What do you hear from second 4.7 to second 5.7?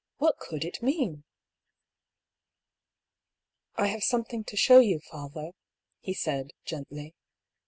you, father,"